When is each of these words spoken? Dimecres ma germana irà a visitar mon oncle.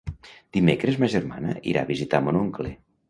Dimecres 0.57 0.97
ma 1.03 1.09
germana 1.15 1.53
irà 1.73 1.85
a 1.85 1.91
visitar 1.91 2.23
mon 2.29 2.41
oncle. 2.45 2.73